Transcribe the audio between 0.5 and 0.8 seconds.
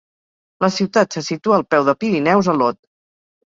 La